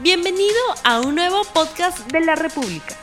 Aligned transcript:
Bienvenido 0.00 0.54
a 0.84 1.00
un 1.00 1.16
nuevo 1.16 1.42
podcast 1.52 2.08
de 2.12 2.20
la 2.20 2.36
República. 2.36 2.96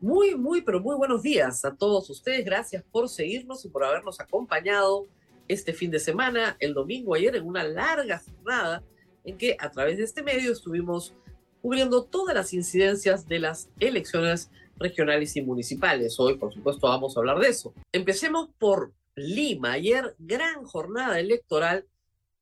Muy, 0.00 0.34
muy, 0.34 0.62
pero 0.62 0.80
muy 0.80 0.96
buenos 0.96 1.22
días 1.22 1.64
a 1.64 1.76
todos 1.76 2.10
ustedes. 2.10 2.44
Gracias 2.44 2.82
por 2.90 3.08
seguirnos 3.08 3.64
y 3.64 3.68
por 3.68 3.84
habernos 3.84 4.18
acompañado 4.18 5.06
este 5.46 5.72
fin 5.72 5.92
de 5.92 6.00
semana, 6.00 6.56
el 6.58 6.74
domingo 6.74 7.14
ayer, 7.14 7.36
en 7.36 7.46
una 7.46 7.62
larga 7.62 8.20
jornada 8.26 8.82
en 9.24 9.38
que 9.38 9.56
a 9.60 9.70
través 9.70 9.98
de 9.98 10.02
este 10.02 10.24
medio 10.24 10.50
estuvimos 10.50 11.14
cubriendo 11.60 12.02
todas 12.02 12.34
las 12.34 12.52
incidencias 12.52 13.28
de 13.28 13.38
las 13.38 13.70
elecciones 13.78 14.50
regionales 14.78 15.36
y 15.36 15.42
municipales. 15.42 16.18
Hoy, 16.18 16.36
por 16.38 16.52
supuesto, 16.52 16.88
vamos 16.88 17.16
a 17.16 17.20
hablar 17.20 17.38
de 17.38 17.50
eso. 17.50 17.72
Empecemos 17.92 18.48
por 18.58 18.92
Lima. 19.14 19.72
Ayer, 19.72 20.16
gran 20.18 20.64
jornada 20.64 21.20
electoral, 21.20 21.86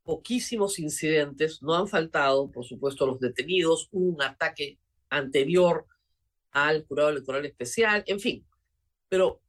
poquísimos 0.02 0.78
incidentes, 0.78 1.62
no 1.62 1.74
han 1.74 1.88
faltado, 1.88 2.50
por 2.50 2.64
supuesto, 2.64 3.06
los 3.06 3.20
detenidos, 3.20 3.88
un 3.92 4.20
ataque 4.22 4.78
anterior 5.08 5.86
al 6.52 6.84
jurado 6.86 7.10
electoral 7.10 7.46
especial, 7.46 8.02
en 8.06 8.20
fin. 8.20 8.46
Pero 9.08 9.40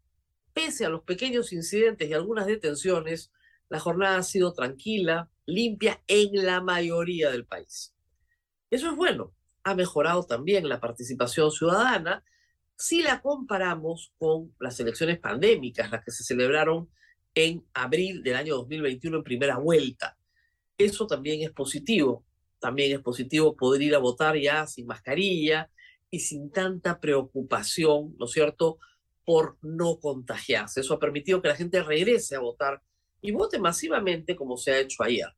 pese 0.53 0.85
a 0.85 0.89
los 0.89 1.03
pequeños 1.03 1.53
incidentes 1.53 2.09
y 2.09 2.13
algunas 2.13 2.45
detenciones, 2.45 3.31
la 3.69 3.79
jornada 3.79 4.17
ha 4.17 4.23
sido 4.23 4.53
tranquila, 4.53 5.29
limpia 5.45 6.01
en 6.07 6.45
la 6.45 6.61
mayoría 6.61 7.31
del 7.31 7.45
país. 7.45 7.93
Eso 8.69 8.89
es 8.89 8.95
bueno. 8.95 9.33
Ha 9.63 9.75
mejorado 9.75 10.23
también 10.25 10.67
la 10.67 10.79
participación 10.79 11.51
ciudadana 11.51 12.23
si 12.75 13.03
la 13.03 13.21
comparamos 13.21 14.11
con 14.17 14.55
las 14.59 14.79
elecciones 14.79 15.19
pandémicas, 15.19 15.91
las 15.91 16.03
que 16.03 16.11
se 16.11 16.23
celebraron 16.23 16.89
en 17.35 17.63
abril 17.75 18.23
del 18.23 18.35
año 18.35 18.55
2021 18.55 19.17
en 19.17 19.23
primera 19.23 19.57
vuelta. 19.57 20.17
Eso 20.83 21.07
también 21.07 21.41
es 21.41 21.51
positivo. 21.51 22.25
También 22.59 22.95
es 22.95 23.01
positivo 23.01 23.55
poder 23.55 23.81
ir 23.81 23.95
a 23.95 23.99
votar 23.99 24.37
ya 24.37 24.67
sin 24.67 24.85
mascarilla 24.85 25.69
y 26.09 26.19
sin 26.19 26.51
tanta 26.51 26.99
preocupación, 26.99 28.15
¿no 28.17 28.25
es 28.25 28.31
cierto?, 28.31 28.77
por 29.25 29.57
no 29.61 29.99
contagiarse. 29.99 30.81
Eso 30.81 30.93
ha 30.93 30.99
permitido 30.99 31.41
que 31.41 31.47
la 31.47 31.55
gente 31.55 31.81
regrese 31.83 32.35
a 32.35 32.39
votar 32.39 32.81
y 33.21 33.31
vote 33.31 33.59
masivamente 33.59 34.35
como 34.35 34.57
se 34.57 34.71
ha 34.71 34.79
hecho 34.79 35.03
ayer. 35.03 35.29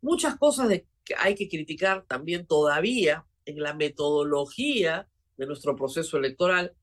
Muchas 0.00 0.36
cosas 0.36 0.68
que 1.04 1.14
hay 1.16 1.34
que 1.34 1.48
criticar 1.48 2.04
también 2.06 2.46
todavía 2.46 3.24
en 3.44 3.60
la 3.60 3.74
metodología 3.74 5.08
de 5.36 5.46
nuestro 5.46 5.76
proceso 5.76 6.16
electoral, 6.16 6.74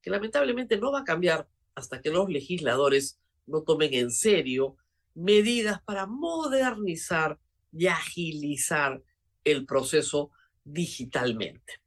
que 0.00 0.10
lamentablemente 0.10 0.76
no 0.78 0.92
va 0.92 1.00
a 1.00 1.04
cambiar 1.04 1.48
hasta 1.74 2.00
que 2.00 2.10
los 2.10 2.28
legisladores 2.28 3.18
no 3.46 3.62
tomen 3.62 3.92
en 3.94 4.10
serio 4.10 4.76
medidas 5.14 5.82
para 5.82 6.06
modernizar 6.06 7.38
y 7.72 7.86
agilizar 7.86 9.02
el 9.44 9.66
proceso 9.66 10.30
digitalmente. 10.64 11.80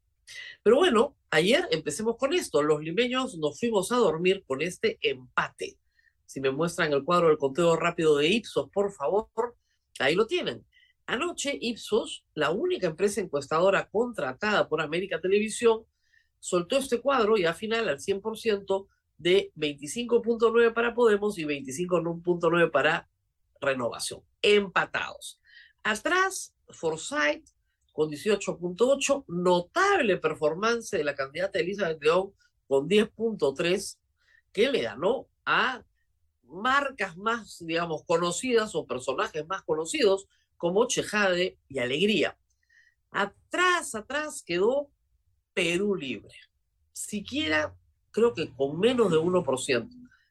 Pero 0.63 0.77
bueno, 0.77 1.15
ayer 1.29 1.67
empecemos 1.71 2.17
con 2.17 2.33
esto. 2.33 2.63
Los 2.63 2.81
limeños 2.81 3.37
nos 3.37 3.59
fuimos 3.59 3.91
a 3.91 3.97
dormir 3.97 4.43
con 4.47 4.61
este 4.61 4.97
empate. 5.01 5.77
Si 6.25 6.41
me 6.41 6.51
muestran 6.51 6.91
el 6.91 7.03
cuadro 7.03 7.27
del 7.27 7.37
conteo 7.37 7.75
rápido 7.75 8.17
de 8.17 8.27
Ipsos, 8.27 8.69
por 8.71 8.91
favor, 8.91 9.29
ahí 9.99 10.15
lo 10.15 10.25
tienen. 10.25 10.65
Anoche, 11.05 11.55
Ipsos, 11.61 12.25
la 12.33 12.49
única 12.49 12.87
empresa 12.87 13.21
encuestadora 13.21 13.87
contratada 13.89 14.67
por 14.67 14.81
América 14.81 15.21
Televisión, 15.21 15.85
soltó 16.39 16.77
este 16.77 16.99
cuadro 16.99 17.37
y 17.37 17.45
al 17.45 17.53
final 17.53 17.87
al 17.87 17.99
100% 17.99 18.87
de 19.17 19.51
25.9 19.55 20.73
para 20.73 20.95
Podemos 20.95 21.37
y 21.37 21.45
25.9 21.45 22.71
para 22.71 23.07
Renovación. 23.59 24.21
Empatados. 24.41 25.39
Atrás, 25.83 26.53
Forsyth 26.69 27.47
con 27.93 28.09
18.8, 28.09 29.23
notable 29.27 30.17
performance 30.17 30.91
de 30.91 31.03
la 31.03 31.15
candidata 31.15 31.59
Elizabeth 31.59 32.03
León 32.03 32.33
con 32.67 32.89
10.3, 32.89 33.97
que 34.51 34.69
le 34.69 34.81
ganó 34.81 35.27
a 35.45 35.83
marcas 36.43 37.15
más, 37.15 37.65
digamos, 37.65 38.03
conocidas 38.03 38.75
o 38.75 38.85
personajes 38.85 39.47
más 39.47 39.63
conocidos 39.63 40.27
como 40.57 40.87
Chejade 40.87 41.57
y 41.69 41.79
Alegría. 41.79 42.37
Atrás, 43.11 43.95
atrás 43.95 44.43
quedó 44.43 44.89
Perú 45.53 45.95
Libre. 45.95 46.35
Siquiera 46.91 47.73
creo 48.11 48.33
que 48.33 48.49
con 48.53 48.79
menos 48.79 49.11
de 49.11 49.17
1%. 49.17 49.89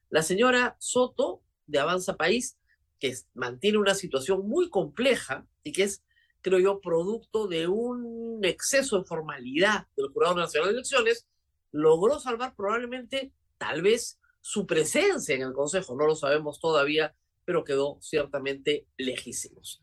La 0.08 0.22
señora 0.22 0.76
Soto 0.78 1.42
de 1.66 1.78
Avanza 1.78 2.16
País, 2.16 2.58
que 3.04 3.14
mantiene 3.34 3.76
una 3.76 3.94
situación 3.94 4.48
muy 4.48 4.70
compleja 4.70 5.46
y 5.62 5.72
que 5.72 5.82
es, 5.82 6.02
creo 6.40 6.58
yo, 6.58 6.80
producto 6.80 7.46
de 7.46 7.68
un 7.68 8.40
exceso 8.42 8.98
de 8.98 9.04
formalidad 9.04 9.88
del 9.94 10.08
Jurado 10.08 10.36
Nacional 10.36 10.70
de 10.70 10.76
Elecciones, 10.76 11.26
logró 11.70 12.18
salvar 12.18 12.56
probablemente, 12.56 13.30
tal 13.58 13.82
vez, 13.82 14.18
su 14.40 14.66
presencia 14.66 15.34
en 15.34 15.42
el 15.42 15.52
Consejo. 15.52 15.94
No 15.94 16.06
lo 16.06 16.16
sabemos 16.16 16.58
todavía, 16.58 17.14
pero 17.44 17.62
quedó 17.62 17.98
ciertamente 18.00 18.86
lejísimos. 18.96 19.82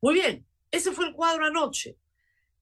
Muy 0.00 0.14
bien, 0.14 0.46
ese 0.70 0.92
fue 0.92 1.08
el 1.08 1.14
cuadro 1.14 1.46
anoche. 1.46 1.98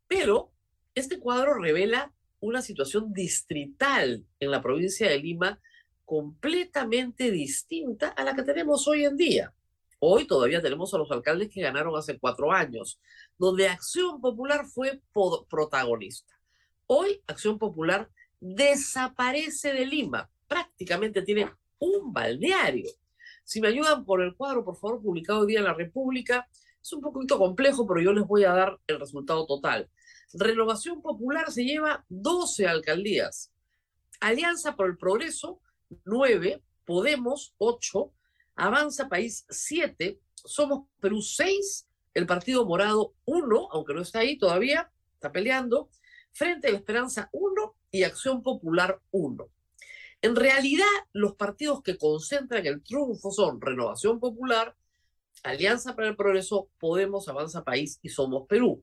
Pero 0.07 0.55
este 0.95 1.19
cuadro 1.19 1.53
revela 1.53 2.15
una 2.41 2.63
situación 2.63 3.13
distrital 3.13 4.25
en 4.41 4.51
la 4.51 4.63
provincia 4.63 5.07
de 5.11 5.19
Lima 5.19 5.61
completamente 6.07 7.31
distinta 7.31 8.09
a 8.09 8.25
la 8.25 8.35
que 8.35 8.43
tenemos 8.43 8.89
hoy 8.89 9.05
en 9.05 9.15
día. 9.19 9.55
Hoy 10.01 10.27
todavía 10.27 10.63
tenemos 10.63 10.95
a 10.95 10.99
los 10.99 11.11
alcaldes 11.11 11.49
que 11.49 11.63
ganaron 11.63 11.97
hace 11.97 12.19
cuatro 12.19 12.53
años, 12.53 13.01
donde 13.37 13.69
Acción 13.69 14.21
Popular 14.21 14.67
fue 14.67 15.01
protagonista. 15.49 16.35
Hoy 16.87 17.21
Acción 17.27 17.59
Popular 17.59 18.09
desaparece 18.41 19.73
de 19.73 19.85
Lima, 19.87 20.31
prácticamente 20.47 21.23
tiene 21.23 21.51
un 21.79 22.13
balneario. 22.13 22.91
Si 23.43 23.61
me 23.61 23.69
ayudan 23.69 24.05
por 24.05 24.23
el 24.23 24.37
cuadro, 24.37 24.65
por 24.65 24.77
favor, 24.77 25.03
publicado 25.03 25.41
hoy 25.41 25.49
día 25.49 25.59
en 25.59 25.65
la 25.65 25.75
República, 25.75 26.47
es 26.81 26.93
un 26.93 27.01
poquito 27.01 27.39
complejo, 27.39 27.87
pero 27.87 28.01
yo 28.01 28.13
les 28.13 28.27
voy 28.27 28.45
a 28.45 28.53
dar 28.53 28.79
el 28.87 29.01
resultado 29.01 29.47
total. 29.47 29.91
Renovación 30.33 31.03
Popular 31.03 31.51
se 31.51 31.65
lleva 31.65 32.05
12 32.09 32.69
alcaldías. 32.69 33.53
Alianza 34.21 34.77
por 34.77 34.87
el 34.87 34.97
Progreso, 34.97 35.61
9. 36.05 36.63
Podemos, 36.85 37.55
8. 37.59 38.13
Avanza 38.59 39.09
País, 39.09 39.47
7. 39.49 40.19
Somos 40.35 40.89
Perú, 41.01 41.23
6. 41.23 41.87
El 42.13 42.27
Partido 42.27 42.67
Morado, 42.67 43.15
1, 43.25 43.69
aunque 43.71 43.95
no 43.95 44.03
está 44.03 44.19
ahí 44.19 44.37
todavía, 44.37 44.91
está 45.15 45.31
peleando. 45.31 45.89
Frente 46.33 46.67
a 46.67 46.73
la 46.73 46.79
Esperanza, 46.79 47.29
1. 47.33 47.75
Y 47.93 48.03
Acción 48.03 48.43
Popular, 48.43 49.01
1. 49.13 49.49
En 50.23 50.35
realidad, 50.35 50.87
los 51.13 51.37
partidos 51.37 51.83
que 51.83 51.97
concentran 51.97 52.67
el 52.67 52.83
triunfo 52.83 53.31
son 53.31 53.61
Renovación 53.61 54.19
Popular, 54.19 54.75
Alianza 55.45 55.95
para 55.95 56.09
el 56.09 56.17
Progreso, 56.17 56.69
Podemos, 56.81 57.29
Avanza 57.29 57.63
País 57.63 58.01
y 58.03 58.09
Somos 58.09 58.49
Perú. 58.49 58.83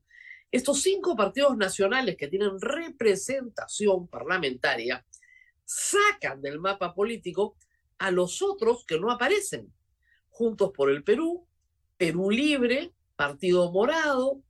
Estos 0.52 0.82
cinco 0.82 1.18
partidos 1.18 1.58
nacionales 1.58 2.16
que 2.16 2.30
tienen 2.30 2.62
representación 2.62 4.08
parlamentaria 4.08 5.06
sacan 5.66 6.42
del 6.42 6.60
mapa 6.60 6.94
político 6.94 7.58
a 7.98 8.12
los 8.12 8.42
otros 8.42 8.86
que 8.86 9.00
no 9.00 9.12
aparecen. 9.12 9.74
Juntos 10.30 10.72
por 10.76 10.90
el 10.90 11.04
Perú, 11.04 11.48
Perú 11.98 12.30
Libre, 12.30 12.94
Partido 13.16 13.72
Morado, 13.72 14.42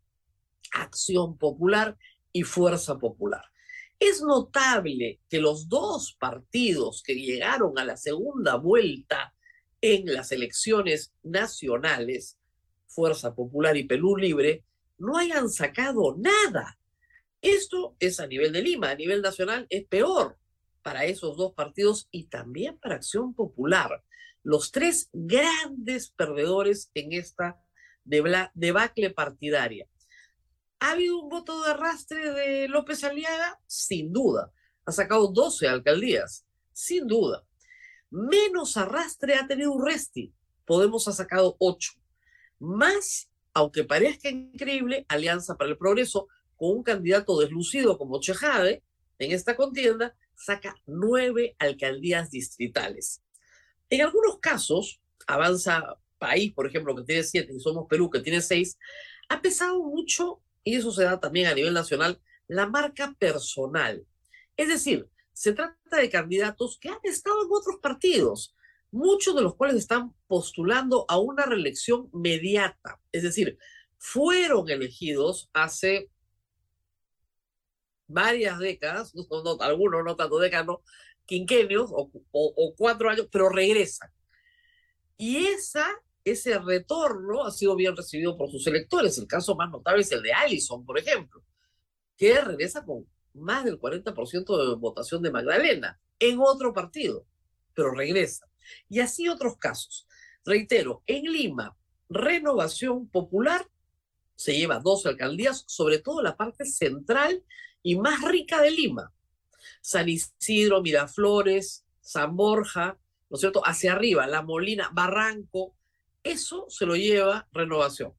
Acción 0.72 1.38
Popular 1.38 1.98
y 2.32 2.44
Fuerza 2.44 2.98
Popular. 2.98 3.44
Es 4.00 4.22
notable 4.22 5.22
que 5.30 5.40
los 5.40 5.70
dos 5.70 6.16
partidos 6.20 7.02
que 7.04 7.16
llegaron 7.16 7.78
a 7.80 7.86
la 7.86 7.98
segunda 7.98 8.56
vuelta 8.56 9.34
en 9.80 10.12
las 10.12 10.32
elecciones 10.32 11.14
nacionales, 11.24 12.38
Fuerza 12.88 13.36
Popular 13.36 13.78
y 13.78 13.84
Perú 13.84 14.18
Libre, 14.18 14.64
no 14.98 15.18
hayan 15.18 15.50
sacado 15.50 16.16
nada. 16.18 16.78
Esto 17.42 17.96
es 18.00 18.20
a 18.20 18.28
nivel 18.28 18.52
de 18.52 18.64
Lima, 18.64 18.90
a 18.90 18.96
nivel 18.96 19.22
nacional 19.22 19.68
es 19.70 19.86
peor 19.86 20.38
para 20.86 21.06
esos 21.06 21.36
dos 21.36 21.54
partidos 21.54 22.08
y 22.12 22.26
también 22.26 22.78
para 22.78 22.94
Acción 22.94 23.34
Popular. 23.34 24.04
Los 24.44 24.72
tres 24.72 25.10
grandes 25.14 26.12
perdedores 26.12 26.92
en 26.94 27.14
esta 27.14 27.60
debacle 28.04 29.10
partidaria. 29.10 29.88
¿Ha 30.80 30.92
habido 30.92 31.20
un 31.20 31.30
voto 31.30 31.64
de 31.64 31.72
arrastre 31.72 32.34
de 32.34 32.68
López 32.68 33.04
Aliaga? 33.04 33.60
Sin 33.66 34.14
duda. 34.14 34.54
Ha 34.86 34.92
sacado 34.92 35.28
12 35.30 35.68
alcaldías, 35.68 36.46
sin 36.72 37.08
duda. 37.08 37.44
Menos 38.12 38.78
arrastre 38.78 39.34
ha 39.34 39.48
tenido 39.48 39.72
Urresti. 39.72 40.36
Podemos 40.66 41.08
ha 41.08 41.14
sacado 41.14 41.56
8. 41.58 41.94
Más 42.60 43.32
aunque 43.56 43.86
parezca 43.86 44.30
increíble, 44.30 45.08
Alianza 45.08 45.58
para 45.58 45.72
el 45.72 45.80
Progreso, 45.80 46.28
con 46.58 46.78
un 46.78 46.84
candidato 46.84 47.40
deslucido 47.40 47.98
como 47.98 48.20
Chejade, 48.20 48.84
en 49.18 49.32
esta 49.32 49.56
contienda, 49.56 50.14
saca 50.38 50.76
nueve 50.86 51.56
alcaldías 51.60 52.30
distritales. 52.32 53.22
En 53.90 54.02
algunos 54.02 54.40
casos, 54.40 55.02
Avanza 55.28 55.98
País, 56.18 56.54
por 56.54 56.68
ejemplo, 56.68 56.96
que 56.96 57.04
tiene 57.04 57.24
siete, 57.24 57.54
y 57.54 57.60
Somos 57.60 57.88
Perú, 57.90 58.10
que 58.10 58.20
tiene 58.20 58.42
seis, 58.42 58.78
ha 59.30 59.42
pesado 59.42 59.84
mucho 59.84 60.42
y 60.66 60.76
eso 60.76 60.92
se 60.92 61.04
da 61.04 61.20
también 61.20 61.48
a 61.48 61.54
nivel 61.54 61.74
nacional, 61.74 62.20
la 62.48 62.68
marca 62.68 63.16
personal. 63.18 64.06
Es 64.58 64.68
decir, 64.68 65.08
se 65.32 65.54
trata 65.54 65.98
de 65.98 66.10
candidatos 66.10 66.78
que 66.80 66.90
han 66.90 67.00
estado 67.04 67.44
en 67.44 67.50
otros 67.52 67.78
partidos, 67.82 68.56
muchos 68.92 69.36
de 69.36 69.44
los 69.44 69.56
cuales 69.56 69.78
están 69.78 70.14
postulando 70.28 71.06
a 71.08 71.20
una 71.20 71.46
reelección 71.46 72.10
mediata. 72.14 73.00
Es 73.12 73.24
decir, 73.24 73.58
fueron 73.98 74.70
elegidos 74.70 75.50
hace 75.54 76.10
varias 78.08 78.60
décadas, 78.60 79.14
algunos 79.60 80.04
no 80.04 80.16
tanto 80.16 80.40
décadas, 80.40 80.78
quinquenios 81.26 81.92
o, 81.92 82.12
o, 82.32 82.76
cuatro 82.78 83.10
años, 83.10 83.28
pero 83.32 83.50
regresan. 83.50 84.10
Y 85.18 85.48
esa, 85.48 85.88
ese 86.24 86.60
retorno 86.60 87.46
ha 87.46 87.52
sido 87.52 87.76
bien 87.76 87.96
recibido 87.96 88.38
por 88.38 88.52
sus 88.52 88.68
electores. 88.68 89.18
El 89.18 89.28
caso 89.28 89.56
más 89.56 89.72
notable 89.72 90.02
es 90.02 90.12
el 90.12 90.22
de 90.22 90.34
Allison, 90.34 90.86
por 90.86 91.00
ejemplo, 91.00 91.44
que 92.18 92.40
regresa 92.42 92.86
con 92.86 93.08
más 93.34 93.66
del 93.66 93.80
40% 93.80 94.58
de 94.58 94.76
votación 94.76 95.22
de 95.22 95.32
Magdalena 95.32 96.00
en 96.20 96.40
otro 96.40 96.74
partido, 96.74 97.26
pero 97.74 97.92
regresa. 97.92 98.48
Y 98.90 99.00
así 99.00 99.28
otros 99.28 99.58
casos. 99.58 100.08
Reitero, 100.46 101.04
en 101.08 101.24
Lima, 101.24 101.76
Renovación 102.10 103.10
Popular 103.10 103.68
se 104.36 104.56
lleva 104.56 104.80
dos 104.80 105.06
alcaldías, 105.06 105.64
sobre 105.68 106.00
todo 106.00 106.22
la 106.22 106.38
parte 106.38 106.66
central 106.66 107.44
y 107.86 107.96
más 107.96 108.20
rica 108.24 108.64
de 108.64 108.72
Lima. 108.72 109.14
San 109.80 110.10
Isidro, 110.10 110.82
Miraflores, 110.82 111.86
San 112.02 112.36
Borja, 112.36 112.98
¿no 113.30 113.36
es 113.36 113.42
cierto? 113.42 113.62
Hacia 113.64 113.94
arriba, 113.94 114.26
La 114.26 114.42
Molina, 114.42 114.90
Barranco, 114.92 115.76
eso 116.24 116.66
se 116.68 116.88
lo 116.88 116.96
lleva 116.96 117.48
renovación. 117.54 118.12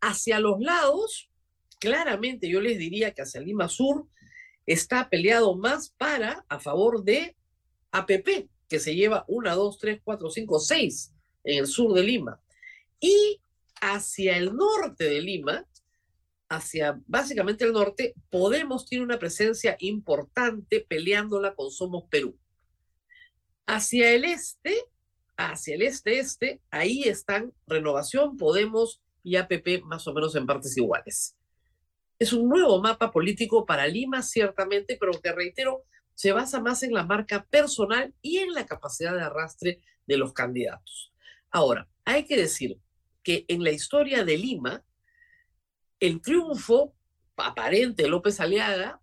Hacia 0.00 0.40
los 0.40 0.60
lados, 0.60 1.30
claramente 1.78 2.48
yo 2.48 2.62
les 2.62 2.78
diría 2.78 3.12
que 3.12 3.20
hacia 3.20 3.42
Lima 3.42 3.68
Sur 3.68 4.06
está 4.64 5.10
peleado 5.10 5.54
más 5.54 5.90
para, 5.90 6.46
a 6.48 6.58
favor 6.58 7.04
de 7.04 7.36
APP, 7.90 8.48
que 8.66 8.80
se 8.80 8.94
lleva 8.94 9.26
una, 9.28 9.54
dos, 9.54 9.76
tres, 9.78 10.00
cuatro, 10.02 10.30
cinco, 10.30 10.58
seis 10.58 11.12
en 11.44 11.58
el 11.58 11.66
sur 11.66 11.92
de 11.92 12.02
Lima. 12.02 12.40
Y 12.98 13.42
hacia 13.82 14.38
el 14.38 14.56
norte 14.56 15.04
de 15.04 15.20
Lima, 15.20 15.66
hacia 16.48 17.00
básicamente 17.06 17.64
el 17.64 17.72
norte, 17.72 18.14
Podemos 18.30 18.86
tiene 18.86 19.04
una 19.04 19.18
presencia 19.18 19.76
importante 19.80 20.84
peleándola 20.88 21.54
con 21.54 21.70
Somos 21.70 22.04
Perú. 22.10 22.38
Hacia 23.66 24.12
el 24.12 24.24
este, 24.24 24.84
hacia 25.36 25.74
el 25.74 25.82
este-este, 25.82 26.60
ahí 26.70 27.04
están 27.04 27.52
Renovación, 27.66 28.36
Podemos 28.36 29.00
y 29.22 29.36
APP 29.36 29.82
más 29.84 30.06
o 30.06 30.12
menos 30.12 30.34
en 30.36 30.46
partes 30.46 30.76
iguales. 30.76 31.36
Es 32.18 32.32
un 32.32 32.48
nuevo 32.48 32.80
mapa 32.80 33.10
político 33.10 33.66
para 33.66 33.86
Lima, 33.86 34.22
ciertamente, 34.22 34.96
pero 35.00 35.20
que 35.20 35.32
reitero, 35.32 35.84
se 36.14 36.32
basa 36.32 36.60
más 36.60 36.82
en 36.82 36.92
la 36.92 37.04
marca 37.04 37.44
personal 37.50 38.14
y 38.22 38.38
en 38.38 38.52
la 38.52 38.66
capacidad 38.66 39.14
de 39.14 39.22
arrastre 39.22 39.80
de 40.06 40.16
los 40.16 40.32
candidatos. 40.32 41.12
Ahora, 41.50 41.88
hay 42.04 42.24
que 42.24 42.36
decir 42.36 42.78
que 43.22 43.44
en 43.48 43.64
la 43.64 43.72
historia 43.72 44.24
de 44.24 44.36
Lima, 44.36 44.84
el 46.06 46.20
triunfo 46.20 46.94
aparente 47.36 48.02
de 48.02 48.08
López 48.08 48.38
Aliaga 48.40 49.00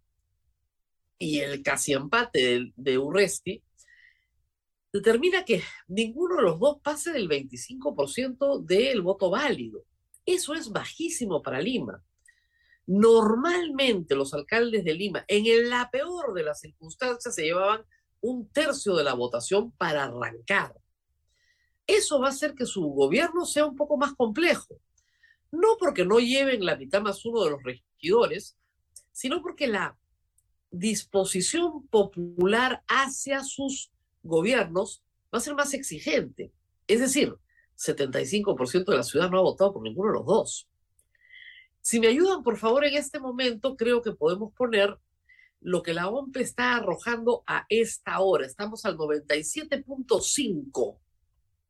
y 1.18 1.40
el 1.40 1.64
casi 1.64 1.94
empate 1.94 2.72
de, 2.76 2.98
Urresti 2.98 3.64
determina 4.92 5.46
que 5.46 5.64
ninguno 5.88 6.38
de 6.38 6.42
los 6.44 6.60
dos 6.60 6.78
pase 6.82 7.12
del 7.12 7.30
25% 7.30 8.64
del 8.64 9.02
voto 9.02 9.30
válido. 9.30 9.84
Eso 10.26 10.54
es 10.54 10.70
bajísimo 10.70 11.42
para 11.42 11.62
Lima. 11.62 12.04
Normalmente 12.88 14.16
los 14.16 14.34
alcaldes 14.34 14.84
de 14.84 14.94
Lima, 14.94 15.24
en 15.28 15.70
la 15.70 15.90
peor 15.90 16.34
de 16.34 16.44
las 16.44 16.60
circunstancias, 16.60 17.34
se 17.34 17.44
llevaban 17.44 17.86
un 18.20 18.50
tercio 18.50 18.96
de 18.96 19.04
la 19.04 19.14
votación 19.14 19.72
para 19.72 20.04
arrancar. 20.04 20.76
Eso 21.88 22.20
va 22.20 22.28
a 22.28 22.32
hacer 22.32 22.54
que 22.54 22.66
su 22.66 22.82
gobierno 22.82 23.46
sea 23.46 23.66
un 23.66 23.76
poco 23.76 23.98
más 23.98 24.14
complejo 24.14 24.80
no 25.52 25.78
porque 25.80 26.06
no 26.06 26.20
lleven 26.20 26.66
la 26.66 26.76
mitad 26.76 27.02
más 27.02 27.26
uno 27.26 27.44
de 27.44 27.52
los 27.52 27.64
regidores, 27.64 28.58
sino 29.12 29.42
porque 29.42 29.68
la 29.68 29.98
disposición 30.72 31.86
popular 31.88 32.84
hacia 32.88 33.44
sus 33.44 33.92
gobiernos 34.24 35.04
va 35.34 35.40
a 35.40 35.42
ser 35.42 35.56
más 35.56 35.74
exigente. 35.74 36.54
Es 36.88 37.02
decir, 37.02 37.36
75% 37.78 38.86
de 38.86 38.98
la 38.98 39.04
ciudad 39.04 39.30
no 39.30 39.40
ha 39.40 39.44
votado 39.44 39.74
por 39.74 39.84
ninguno 39.84 40.12
de 40.12 40.18
los 40.18 40.26
dos. 40.26 40.70
Si 41.82 42.00
me 42.00 42.08
ayudan, 42.08 42.44
por 42.44 42.58
favor, 42.58 42.86
en 42.86 42.96
este 42.96 43.20
momento, 43.20 43.76
creo 43.76 44.02
que 44.02 44.12
podemos 44.12 44.54
poner 44.54 44.98
lo 45.60 45.84
que 45.84 45.94
la 45.94 46.10
OMP 46.10 46.38
está 46.38 46.76
arrojando 46.76 47.44
a 47.48 47.66
esta 47.70 48.20
hora. 48.20 48.46
Estamos 48.46 48.86
al 48.86 48.98
97.5 48.98 50.98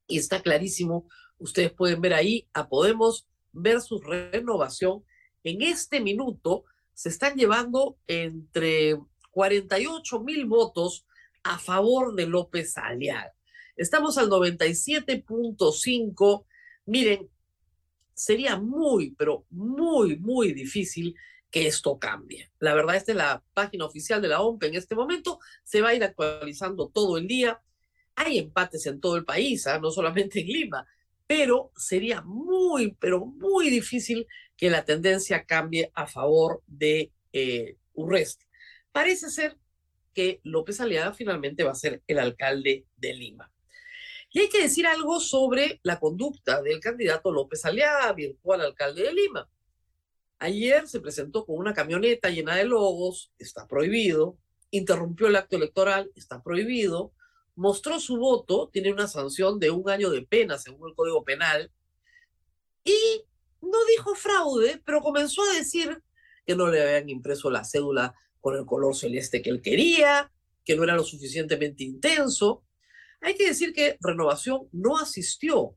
y 0.07 0.17
está 0.17 0.41
clarísimo. 0.41 1.07
Ustedes 1.37 1.71
pueden 1.73 2.01
ver 2.01 2.13
ahí 2.13 2.47
a 2.53 2.67
Podemos 2.67 3.27
versus 3.51 4.03
renovación, 4.03 5.03
en 5.43 5.61
este 5.61 5.99
minuto 5.99 6.63
se 6.93 7.09
están 7.09 7.35
llevando 7.35 7.97
entre 8.07 8.97
48 9.31 10.21
mil 10.21 10.45
votos 10.45 11.05
a 11.43 11.57
favor 11.57 12.13
de 12.15 12.27
López 12.27 12.77
Aliaga. 12.77 13.33
Estamos 13.75 14.17
al 14.17 14.29
97.5. 14.29 16.45
Miren, 16.85 17.29
sería 18.13 18.55
muy, 18.57 19.15
pero 19.17 19.45
muy, 19.49 20.17
muy 20.17 20.53
difícil 20.53 21.15
que 21.49 21.65
esto 21.67 21.97
cambie. 21.97 22.51
La 22.59 22.75
verdad, 22.75 22.95
esta 22.95 23.11
es 23.11 23.17
la 23.17 23.43
página 23.53 23.85
oficial 23.85 24.21
de 24.21 24.27
la 24.27 24.41
OMP 24.41 24.65
en 24.65 24.75
este 24.75 24.93
momento. 24.95 25.39
Se 25.63 25.81
va 25.81 25.89
a 25.89 25.95
ir 25.95 26.03
actualizando 26.03 26.89
todo 26.89 27.17
el 27.17 27.27
día. 27.27 27.59
Hay 28.15 28.37
empates 28.37 28.85
en 28.85 29.01
todo 29.01 29.17
el 29.17 29.25
país, 29.25 29.65
¿ah? 29.67 29.79
no 29.79 29.89
solamente 29.89 30.41
en 30.41 30.47
Lima 30.47 30.87
pero 31.31 31.71
sería 31.77 32.21
muy, 32.23 32.91
pero 32.99 33.25
muy 33.25 33.69
difícil 33.69 34.27
que 34.57 34.69
la 34.69 34.83
tendencia 34.83 35.45
cambie 35.45 35.89
a 35.95 36.05
favor 36.05 36.61
de 36.67 37.13
eh, 37.31 37.77
Urresti. 37.93 38.45
Parece 38.91 39.29
ser 39.29 39.55
que 40.13 40.41
López 40.43 40.81
Aliaga 40.81 41.13
finalmente 41.13 41.63
va 41.63 41.71
a 41.71 41.75
ser 41.75 42.03
el 42.05 42.19
alcalde 42.19 42.85
de 42.97 43.13
Lima. 43.13 43.49
Y 44.29 44.41
hay 44.41 44.49
que 44.49 44.61
decir 44.61 44.85
algo 44.85 45.21
sobre 45.21 45.79
la 45.83 46.01
conducta 46.01 46.61
del 46.61 46.81
candidato 46.81 47.31
López 47.31 47.63
Aliaga, 47.63 48.11
virtual 48.11 48.59
alcalde 48.59 49.03
de 49.03 49.13
Lima. 49.13 49.49
Ayer 50.37 50.85
se 50.85 50.99
presentó 50.99 51.45
con 51.45 51.55
una 51.55 51.73
camioneta 51.73 52.29
llena 52.29 52.57
de 52.57 52.65
logos, 52.65 53.31
está 53.39 53.69
prohibido, 53.69 54.37
interrumpió 54.69 55.27
el 55.27 55.37
acto 55.37 55.55
electoral, 55.55 56.11
está 56.13 56.43
prohibido, 56.43 57.13
mostró 57.55 57.99
su 57.99 58.17
voto, 58.17 58.69
tiene 58.71 58.91
una 58.91 59.07
sanción 59.07 59.59
de 59.59 59.71
un 59.71 59.89
año 59.89 60.09
de 60.09 60.21
pena 60.23 60.57
según 60.57 60.89
el 60.89 60.95
Código 60.95 61.23
Penal, 61.23 61.71
y 62.83 63.23
no 63.61 63.77
dijo 63.85 64.15
fraude, 64.15 64.81
pero 64.85 65.01
comenzó 65.01 65.43
a 65.43 65.57
decir 65.57 66.01
que 66.45 66.55
no 66.55 66.67
le 66.67 66.81
habían 66.81 67.09
impreso 67.09 67.49
la 67.49 67.63
cédula 67.63 68.15
con 68.39 68.55
el 68.55 68.65
color 68.65 68.95
celeste 68.95 69.41
que 69.41 69.51
él 69.51 69.61
quería, 69.61 70.31
que 70.65 70.75
no 70.75 70.83
era 70.83 70.95
lo 70.95 71.03
suficientemente 71.03 71.83
intenso. 71.83 72.63
Hay 73.21 73.35
que 73.35 73.47
decir 73.47 73.73
que 73.73 73.97
Renovación 74.01 74.67
no 74.71 74.97
asistió 74.97 75.75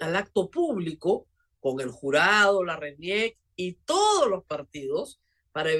al 0.00 0.14
acto 0.14 0.48
público 0.48 1.26
con 1.58 1.80
el 1.80 1.90
jurado, 1.90 2.64
la 2.64 2.76
RENIEC 2.76 3.36
y 3.56 3.74
todos 3.84 4.28
los 4.28 4.44
partidos 4.44 5.20
para 5.50 5.70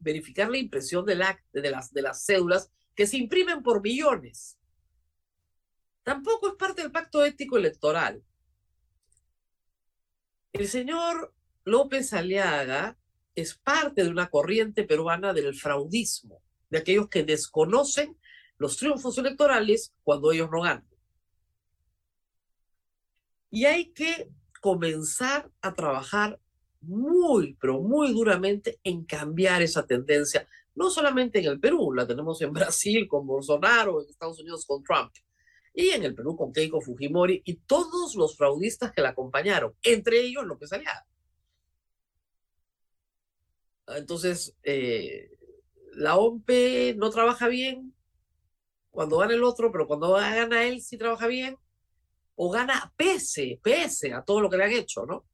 verificar 0.00 0.50
la 0.50 0.58
impresión 0.58 1.04
de, 1.04 1.14
las, 1.14 1.36
de 1.52 2.02
las 2.02 2.24
cédulas 2.24 2.70
que 2.94 3.06
se 3.06 3.18
imprimen 3.18 3.62
por 3.62 3.82
millones 3.82 4.59
tampoco 6.02 6.48
es 6.48 6.54
parte 6.54 6.82
del 6.82 6.92
pacto 6.92 7.24
ético 7.24 7.56
electoral. 7.56 8.22
El 10.52 10.68
señor 10.68 11.34
López 11.64 12.12
Aliaga 12.12 12.98
es 13.34 13.54
parte 13.54 14.02
de 14.02 14.10
una 14.10 14.28
corriente 14.28 14.84
peruana 14.84 15.32
del 15.32 15.54
fraudismo, 15.54 16.42
de 16.68 16.78
aquellos 16.78 17.08
que 17.08 17.22
desconocen 17.22 18.18
los 18.58 18.76
triunfos 18.76 19.16
electorales 19.18 19.94
cuando 20.02 20.32
ellos 20.32 20.50
no 20.50 20.62
ganan. 20.62 20.88
Y 23.50 23.64
hay 23.64 23.92
que 23.92 24.30
comenzar 24.60 25.50
a 25.60 25.74
trabajar 25.74 26.40
muy, 26.80 27.56
pero 27.60 27.80
muy 27.80 28.12
duramente 28.12 28.80
en 28.84 29.04
cambiar 29.04 29.62
esa 29.62 29.86
tendencia, 29.86 30.48
no 30.74 30.90
solamente 30.90 31.40
en 31.40 31.46
el 31.46 31.60
Perú, 31.60 31.92
la 31.92 32.06
tenemos 32.06 32.40
en 32.42 32.52
Brasil 32.52 33.06
con 33.08 33.26
Bolsonaro, 33.26 34.02
en 34.02 34.08
Estados 34.08 34.40
Unidos 34.40 34.64
con 34.66 34.82
Trump 34.82 35.12
y 35.72 35.90
en 35.90 36.04
el 36.04 36.14
Perú 36.14 36.36
con 36.36 36.52
Keiko 36.52 36.80
Fujimori 36.80 37.42
y 37.44 37.56
todos 37.56 38.14
los 38.16 38.36
fraudistas 38.36 38.92
que 38.92 39.02
la 39.02 39.10
acompañaron, 39.10 39.74
entre 39.82 40.20
ellos 40.20 40.44
López 40.44 40.72
Aliaga. 40.72 41.06
Entonces, 43.86 44.56
eh, 44.62 45.30
la 45.94 46.16
OMP 46.16 46.94
no 46.96 47.10
trabaja 47.10 47.48
bien 47.48 47.94
cuando 48.90 49.18
gana 49.18 49.34
el 49.34 49.44
otro, 49.44 49.70
pero 49.72 49.86
cuando 49.86 50.12
gana 50.12 50.64
él 50.64 50.80
sí 50.82 50.96
trabaja 50.98 51.26
bien, 51.26 51.56
o 52.36 52.50
gana 52.50 52.92
pese, 52.96 53.60
pese 53.62 54.12
a 54.12 54.22
todo 54.22 54.40
lo 54.40 54.48
que 54.48 54.56
le 54.56 54.64
han 54.64 54.72
hecho, 54.72 55.04
¿no? 55.06 55.26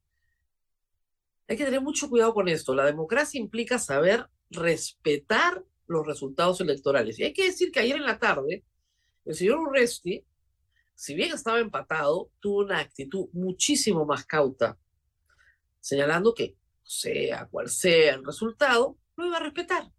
Hay 1.47 1.55
que 1.55 1.63
tener 1.63 1.81
mucho 1.81 2.09
cuidado 2.09 2.33
con 2.33 2.49
esto. 2.49 2.75
La 2.75 2.85
democracia 2.85 3.39
implica 3.39 3.79
saber 3.79 4.27
respetar 4.49 5.63
los 5.87 6.05
resultados 6.05 6.59
electorales. 6.59 7.17
Y 7.17 7.23
hay 7.23 7.33
que 7.33 7.45
decir 7.45 7.71
que 7.71 7.79
ayer 7.79 7.95
en 7.95 8.05
la 8.05 8.19
tarde, 8.19 8.65
el 9.27 9.35
señor 9.35 9.59
Urresti, 9.59 10.25
si 10.95 11.13
bien 11.13 11.33
estaba 11.33 11.59
empatado, 11.59 12.31
tuvo 12.39 12.59
una 12.63 12.79
actitud 12.79 13.27
muchísimo 13.33 14.05
más 14.05 14.25
cauta, 14.25 14.77
señalando 15.79 16.33
que, 16.33 16.57
sea 16.83 17.45
cual 17.47 17.69
sea 17.69 18.15
el 18.15 18.25
resultado, 18.25 18.97
lo 19.17 19.25
iba 19.25 19.37
a 19.37 19.41
respetar. 19.41 19.91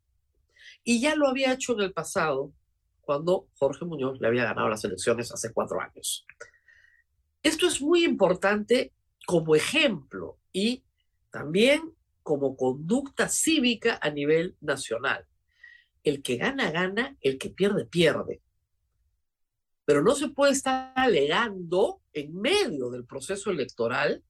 Y 0.83 1.01
ya 1.01 1.15
lo 1.15 1.29
había 1.29 1.53
hecho 1.53 1.75
en 1.75 1.81
el 1.81 1.93
pasado, 1.93 2.53
cuando 3.03 3.49
Jorge 3.59 3.85
Muñoz 3.85 4.21
le 4.21 4.29
había 4.29 4.45
ganado 4.45 4.69
las 4.69 4.85
elecciones 4.85 5.33
hace 5.33 5.53
cuatro 5.53 5.81
años. 5.81 6.27
Esto 7.43 7.67
es 7.67 7.81
muy 7.81 8.05
importante 8.05 8.93
como 9.27 9.55
ejemplo 9.55 10.39
y 10.53 10.85
también 11.31 11.95
como 12.23 12.57
conducta 12.57 13.29
cívica 13.29 13.99
a 14.03 14.11
nivel 14.11 14.57
nacional. 14.61 15.27
El 16.03 16.23
que 16.23 16.37
gana, 16.37 16.71
gana, 16.71 17.17
el 17.21 17.39
que 17.39 17.51
pierde, 17.51 17.87
pierde. 17.87 18.43
Pero 19.89 20.03
no 20.03 20.15
se 20.15 20.29
puede 20.29 20.53
estar 20.53 20.93
alegando 20.95 22.03
en 22.13 22.39
medio 22.39 22.91
del 22.91 23.07
proceso 23.07 23.51
electoral 23.51 24.23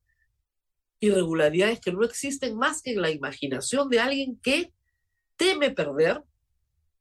irregularidades 1.01 1.81
que 1.81 1.91
no 1.91 2.05
existen 2.05 2.57
más 2.57 2.81
que 2.81 2.93
en 2.93 3.03
la 3.03 3.11
imaginación 3.11 3.89
de 3.89 3.99
alguien 3.99 4.39
que 4.41 4.73
teme 5.37 5.73
perder 5.73 6.23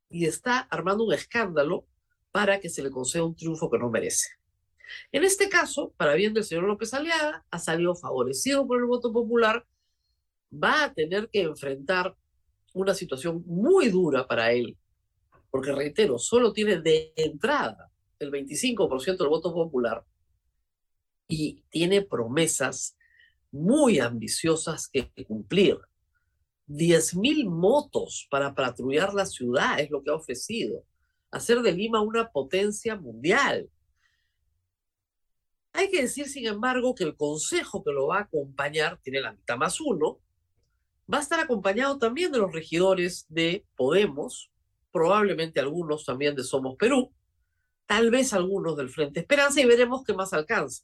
y 0.10 0.26
está 0.26 0.62
armando 0.72 1.04
un 1.04 1.14
escándalo 1.14 1.86
para 2.32 2.60
que 2.60 2.68
se 2.70 2.82
le 2.82 2.90
conceda 2.90 3.26
un 3.26 3.36
triunfo 3.36 3.70
que 3.70 3.78
no 3.78 3.92
merece. 3.92 4.30
En 5.12 5.24
este 5.24 5.50
caso, 5.50 5.94
para 5.96 6.16
bien 6.16 6.34
del 6.34 6.44
señor 6.44 6.64
López 6.64 6.96
Aliaga, 6.96 7.46
ha 7.52 7.60
salido 7.60 7.94
favorecido 7.94 8.66
por 8.66 8.80
el 8.80 8.86
voto 8.86 9.14
popular, 9.14 9.68
va 10.52 10.86
a 10.86 10.94
tener 10.96 11.30
que 11.30 11.42
enfrentar 11.42 12.18
una 12.74 12.96
situación 12.96 13.44
muy 13.46 13.90
dura 13.90 14.26
para 14.26 14.52
él, 14.52 14.76
porque 15.52 15.74
reitero, 15.74 16.18
solo 16.18 16.54
tiene 16.54 16.82
de 16.82 17.14
entrada 17.16 17.92
el 18.20 18.32
25% 18.32 19.18
del 19.18 19.28
voto 19.28 19.54
popular 19.54 20.06
y 21.28 21.64
tiene 21.70 22.02
promesas 22.02 22.98
muy 23.52 24.00
ambiciosas 24.00 24.88
que 24.88 25.12
cumplir. 25.26 25.78
10.000 26.68 27.50
motos 27.50 28.28
para 28.30 28.54
patrullar 28.54 29.14
la 29.14 29.26
ciudad 29.26 29.80
es 29.80 29.90
lo 29.90 30.04
que 30.04 30.12
ha 30.12 30.16
ofrecido. 30.16 30.84
Hacer 31.32 31.62
de 31.62 31.72
Lima 31.72 32.02
una 32.02 32.30
potencia 32.30 32.96
mundial. 32.96 33.70
Hay 35.72 35.90
que 35.90 36.02
decir, 36.02 36.28
sin 36.28 36.48
embargo, 36.48 36.96
que 36.96 37.04
el 37.04 37.16
consejo 37.16 37.84
que 37.84 37.92
lo 37.92 38.08
va 38.08 38.18
a 38.18 38.22
acompañar 38.24 39.00
tiene 39.02 39.22
la 39.22 39.34
mitad 39.34 39.58
más 39.58 39.80
uno. 39.80 40.20
Va 41.12 41.20
a 41.20 41.22
estar 41.22 41.40
acompañado 41.40 41.98
también 42.00 42.32
de 42.32 42.40
los 42.40 42.52
regidores 42.52 43.26
de 43.30 43.66
Podemos, 43.76 44.52
probablemente 44.92 45.60
algunos 45.60 46.04
también 46.04 46.36
de 46.36 46.44
Somos 46.44 46.76
Perú, 46.76 47.14
tal 47.88 48.12
vez 48.12 48.34
algunos 48.34 48.78
del 48.78 48.90
Frente 48.90 49.22
Esperanza 49.22 49.60
y 49.60 49.66
veremos 49.66 50.04
qué 50.06 50.14
más 50.14 50.34
alcanza. 50.34 50.84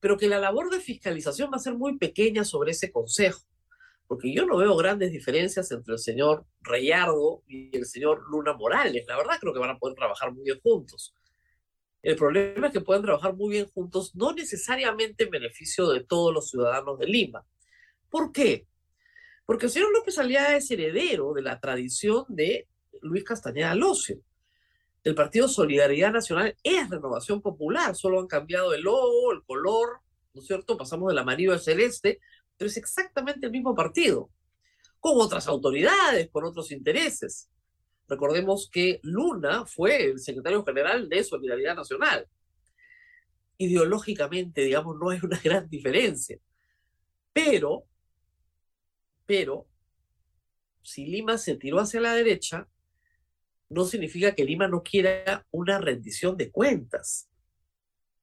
Pero 0.00 0.16
que 0.16 0.28
la 0.28 0.38
labor 0.38 0.70
de 0.70 0.80
fiscalización 0.80 1.50
va 1.52 1.56
a 1.56 1.60
ser 1.60 1.74
muy 1.74 1.98
pequeña 1.98 2.44
sobre 2.44 2.70
ese 2.70 2.90
consejo 2.90 3.42
porque 4.12 4.30
yo 4.30 4.44
no 4.44 4.58
veo 4.58 4.76
grandes 4.76 5.10
diferencias 5.10 5.70
entre 5.70 5.94
el 5.94 5.98
señor 5.98 6.44
Reyardo 6.60 7.42
y 7.48 7.74
el 7.74 7.86
señor 7.86 8.22
Luna 8.30 8.52
Morales. 8.52 9.06
La 9.08 9.16
verdad 9.16 9.38
creo 9.40 9.54
que 9.54 9.58
van 9.58 9.70
a 9.70 9.78
poder 9.78 9.96
trabajar 9.96 10.34
muy 10.34 10.44
bien 10.44 10.60
juntos. 10.60 11.14
El 12.02 12.16
problema 12.16 12.66
es 12.66 12.74
que 12.74 12.82
pueden 12.82 13.02
trabajar 13.02 13.34
muy 13.34 13.52
bien 13.52 13.68
juntos, 13.68 14.14
no 14.14 14.34
necesariamente 14.34 15.24
en 15.24 15.30
beneficio 15.30 15.88
de 15.88 16.04
todos 16.04 16.30
los 16.30 16.50
ciudadanos 16.50 16.98
de 16.98 17.06
Lima. 17.06 17.46
¿Por 18.10 18.32
qué? 18.32 18.66
Porque 19.46 19.64
el 19.64 19.72
señor 19.72 19.90
López 19.94 20.18
Aliaga 20.18 20.56
es 20.56 20.70
heredero 20.70 21.32
de 21.32 21.40
la 21.40 21.58
tradición 21.58 22.26
de 22.28 22.68
Luis 23.00 23.24
Castañeda 23.24 23.74
Locio. 23.74 24.18
El 25.04 25.14
Partido 25.16 25.48
Solidaridad 25.48 26.12
Nacional 26.12 26.56
es 26.62 26.88
renovación 26.88 27.42
popular, 27.42 27.96
solo 27.96 28.20
han 28.20 28.28
cambiado 28.28 28.72
el 28.72 28.82
logo, 28.82 29.32
el 29.32 29.42
color, 29.42 30.00
¿no 30.32 30.40
es 30.40 30.46
cierto? 30.46 30.76
Pasamos 30.76 31.08
del 31.08 31.18
amarillo 31.18 31.52
al 31.52 31.60
celeste, 31.60 32.20
pero 32.56 32.68
es 32.68 32.76
exactamente 32.76 33.46
el 33.46 33.52
mismo 33.52 33.74
partido, 33.74 34.30
con 35.00 35.20
otras 35.20 35.48
autoridades, 35.48 36.30
con 36.30 36.44
otros 36.44 36.70
intereses. 36.70 37.50
Recordemos 38.06 38.70
que 38.70 39.00
Luna 39.02 39.66
fue 39.66 40.04
el 40.04 40.20
secretario 40.20 40.64
general 40.64 41.08
de 41.08 41.24
Solidaridad 41.24 41.74
Nacional. 41.74 42.28
Ideológicamente, 43.58 44.62
digamos, 44.62 44.96
no 44.98 45.10
hay 45.10 45.18
una 45.22 45.40
gran 45.44 45.68
diferencia. 45.68 46.38
Pero, 47.32 47.86
pero, 49.26 49.66
si 50.82 51.06
Lima 51.06 51.38
se 51.38 51.56
tiró 51.56 51.80
hacia 51.80 52.00
la 52.00 52.14
derecha, 52.14 52.68
no 53.72 53.86
significa 53.86 54.34
que 54.34 54.44
Lima 54.44 54.68
no 54.68 54.82
quiera 54.82 55.46
una 55.50 55.78
rendición 55.78 56.36
de 56.36 56.50
cuentas. 56.50 57.28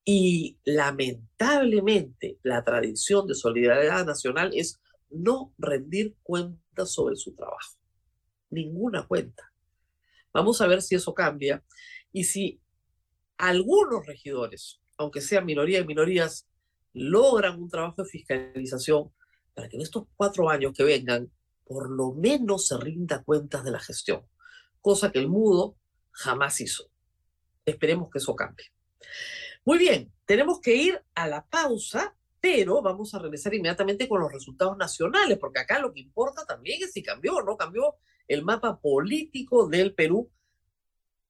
Y 0.06 0.58
lamentablemente 0.64 2.38
la 2.44 2.64
tradición 2.64 3.28
de 3.28 3.36
solidaridad 3.36 4.06
nacional 4.06 4.52
es 4.54 4.80
no 5.10 5.54
rendir 5.58 6.16
cuentas 6.24 6.92
sobre 6.92 7.16
su 7.16 7.36
trabajo. 7.36 7.78
Ninguna 8.52 9.08
cuenta. 9.08 9.52
Vamos 10.34 10.62
a 10.62 10.68
ver 10.68 10.82
si 10.82 10.96
eso 10.96 11.14
cambia 11.14 11.64
y 12.12 12.24
si 12.24 12.62
algunos 13.38 14.06
regidores, 14.06 14.80
aunque 14.98 15.22
sean 15.22 15.46
minoría 15.46 15.80
y 15.80 15.86
minorías, 15.86 16.48
logran 16.94 17.60
un 17.60 17.70
trabajo 17.70 18.04
de 18.04 18.10
fiscalización 18.10 19.12
para 19.54 19.68
que 19.68 19.78
en 19.78 19.82
estos 19.82 20.06
cuatro 20.16 20.50
años 20.50 20.74
que 20.74 20.84
vengan, 20.84 21.32
por 21.66 21.90
lo 21.90 22.14
menos 22.14 22.68
se 22.68 22.78
rinda 22.78 23.24
cuentas 23.24 23.64
de 23.64 23.72
la 23.72 23.80
gestión, 23.80 24.28
cosa 24.82 25.12
que 25.12 25.20
el 25.20 25.28
mudo 25.28 25.76
jamás 26.12 26.60
hizo. 26.62 26.90
Esperemos 27.66 28.10
que 28.10 28.20
eso 28.20 28.36
cambie. 28.36 28.66
Muy 29.66 29.78
bien, 29.78 30.12
tenemos 30.26 30.60
que 30.62 30.76
ir 30.76 31.04
a 31.16 31.28
la 31.28 31.46
pausa, 31.46 32.16
pero 32.42 32.82
vamos 32.82 33.14
a 33.14 33.20
regresar 33.20 33.54
inmediatamente 33.54 34.08
con 34.08 34.22
los 34.22 34.32
resultados 34.32 34.78
nacionales, 34.78 35.38
porque 35.38 35.60
acá 35.60 35.80
lo 35.80 35.94
que 35.94 36.00
importa 36.00 36.46
también 36.46 36.82
es 36.82 36.94
si 36.94 37.04
cambió 37.04 37.36
o 37.36 37.44
no 37.44 37.58
cambió 37.58 37.96
el 38.28 38.44
mapa 38.44 38.80
político 38.80 39.68
del 39.68 39.94
Perú, 39.94 40.32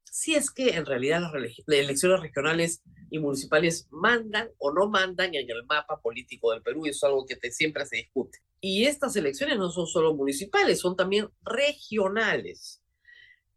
si 0.03 0.35
es 0.35 0.51
que 0.51 0.75
en 0.75 0.85
realidad 0.85 1.21
las 1.21 1.33
elecciones 1.67 2.19
regionales 2.19 2.81
y 3.09 3.19
municipales 3.19 3.87
mandan 3.89 4.49
o 4.57 4.71
no 4.71 4.89
mandan 4.89 5.33
en 5.33 5.49
el 5.49 5.65
mapa 5.65 5.99
político 6.01 6.51
del 6.51 6.61
Perú, 6.61 6.85
y 6.85 6.89
eso 6.89 7.07
es 7.07 7.09
algo 7.09 7.25
que 7.25 7.51
siempre 7.51 7.85
se 7.85 7.97
discute. 7.97 8.39
Y 8.61 8.85
estas 8.85 9.15
elecciones 9.15 9.57
no 9.57 9.71
son 9.71 9.87
solo 9.87 10.13
municipales, 10.13 10.79
son 10.79 10.95
también 10.95 11.29
regionales. 11.41 12.78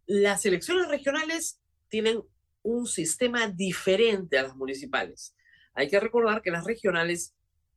Las 0.06 0.44
elecciones 0.46 0.88
regionales 0.88 1.60
tienen 1.88 2.22
un 2.62 2.86
sistema 2.86 3.48
diferente 3.48 4.38
a 4.38 4.44
las 4.44 4.56
municipales. 4.56 5.34
Hay 5.74 5.88
que 5.88 6.00
recordar 6.00 6.42
que 6.42 6.50
en 6.50 6.54
las 6.54 6.64
regionales 6.64 7.34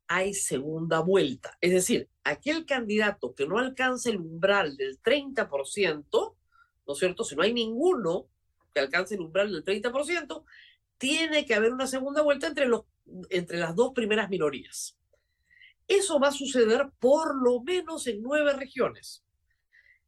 hay 0.07 0.33
segunda 0.33 0.99
vuelta, 0.99 1.57
es 1.61 1.71
decir, 1.71 2.09
aquel 2.23 2.65
candidato 2.65 3.33
que 3.33 3.47
no 3.47 3.57
alcance 3.57 4.11
el 4.11 4.17
umbral 4.17 4.77
del 4.77 5.01
30%, 5.01 6.35
¿no 6.87 6.93
es 6.93 6.99
cierto? 6.99 7.23
Si 7.23 7.35
no 7.35 7.41
hay 7.41 7.53
ninguno 7.53 8.27
que 8.71 8.81
alcance 8.81 9.15
el 9.15 9.21
umbral 9.21 9.51
del 9.51 9.63
30%, 9.63 10.43
tiene 10.99 11.45
que 11.45 11.55
haber 11.55 11.73
una 11.73 11.87
segunda 11.87 12.21
vuelta 12.21 12.47
entre, 12.47 12.67
los, 12.67 12.83
entre 13.29 13.57
las 13.57 13.75
dos 13.75 13.93
primeras 13.93 14.29
minorías. 14.29 14.95
Eso 15.87 16.19
va 16.19 16.27
a 16.27 16.31
suceder 16.31 16.89
por 16.99 17.35
lo 17.41 17.61
menos 17.61 18.05
en 18.07 18.21
nueve 18.21 18.53
regiones. 18.53 19.24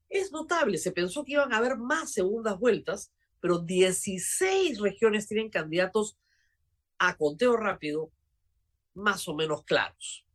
Es 0.10 0.32
notable, 0.32 0.78
se 0.78 0.92
pensó 0.92 1.24
que 1.24 1.34
iban 1.34 1.54
a 1.54 1.58
haber 1.58 1.78
más 1.78 2.12
segundas 2.12 2.58
vueltas, 2.60 3.12
pero 3.40 3.60
16 3.60 4.80
regiones 4.80 5.28
tienen 5.28 5.50
candidatos 5.50 6.18
a 6.98 7.16
conteo 7.18 7.58
rápido 7.58 8.12
más 8.94 9.28
o 9.28 9.36
menos 9.36 9.64
claros. 9.64 10.26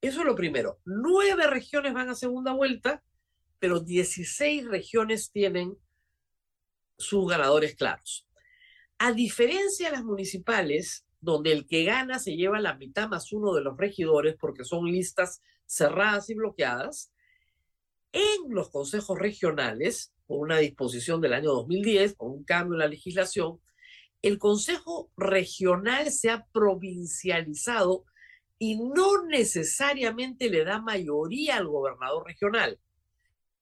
Eso 0.00 0.20
es 0.20 0.26
lo 0.26 0.34
primero. 0.34 0.80
Nueve 0.84 1.46
regiones 1.46 1.92
van 1.92 2.08
a 2.08 2.14
segunda 2.14 2.52
vuelta, 2.52 3.02
pero 3.58 3.80
16 3.80 4.66
regiones 4.66 5.30
tienen 5.30 5.76
sus 6.96 7.28
ganadores 7.28 7.74
claros. 7.74 8.26
A 8.98 9.12
diferencia 9.12 9.90
de 9.90 9.96
las 9.96 10.04
municipales, 10.04 11.06
donde 11.20 11.52
el 11.52 11.66
que 11.66 11.84
gana 11.84 12.18
se 12.18 12.36
lleva 12.36 12.60
la 12.60 12.74
mitad 12.74 13.08
más 13.08 13.32
uno 13.32 13.52
de 13.54 13.62
los 13.62 13.76
regidores 13.76 14.36
porque 14.38 14.64
son 14.64 14.86
listas 14.86 15.42
cerradas 15.66 16.30
y 16.30 16.34
bloqueadas, 16.34 17.12
en 18.12 18.50
los 18.54 18.70
consejos 18.70 19.18
regionales 19.18 20.12
con 20.26 20.40
una 20.40 20.58
disposición 20.58 21.20
del 21.20 21.32
año 21.32 21.52
2010, 21.52 22.14
con 22.16 22.30
un 22.30 22.44
cambio 22.44 22.74
en 22.74 22.80
la 22.80 22.88
legislación, 22.88 23.60
el 24.22 24.38
Consejo 24.38 25.10
Regional 25.16 26.10
se 26.10 26.30
ha 26.30 26.46
provincializado 26.52 28.04
y 28.58 28.78
no 28.78 29.24
necesariamente 29.26 30.50
le 30.50 30.64
da 30.64 30.80
mayoría 30.80 31.56
al 31.56 31.66
gobernador 31.66 32.26
regional. 32.26 32.78